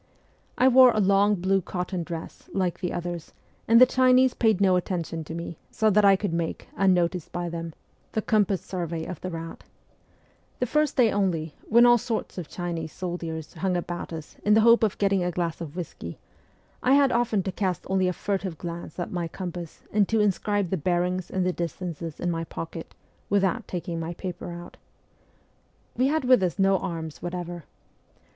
[0.57, 3.33] I wore a long blue cotton dress, like the others,
[3.67, 7.49] and the Chinese paid no attention to me, so that I could make, unnoticed by
[7.49, 7.75] them,
[8.13, 9.63] the compass survey of the route.
[10.57, 14.61] The first day only, when all sorts of Chinese soldiers hung about us in the
[14.61, 16.17] hope of getting a glass of whisky,
[16.81, 20.71] I had often to cast only a furtive glance at my compass and to inscribe
[20.71, 22.95] the bearings and the distances in my pocket,
[23.29, 24.77] without taking my paper out.
[25.95, 27.65] "We had with us no arms whatever.